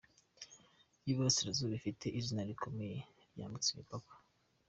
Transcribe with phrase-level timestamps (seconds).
[1.05, 2.97] y’Uburasirazuba, afite izina rikomeye
[3.31, 4.13] ryambutse imipaka.